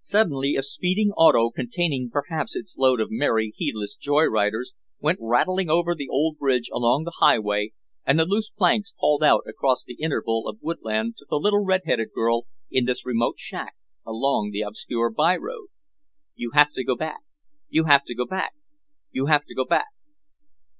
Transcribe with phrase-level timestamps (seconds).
[0.00, 5.70] Suddenly a speeding auto, containing perhaps its load of merry, heedless joy riders, went rattling
[5.70, 7.70] over the old bridge along the highway
[8.04, 11.82] and the loose planks called out across the interval of woodland to the little red
[11.84, 15.68] headed girl in this remote shack along the obscure by road.
[16.34, 17.20] "You have to go back,
[17.68, 18.54] You have to go back,
[19.12, 19.90] You have to go back."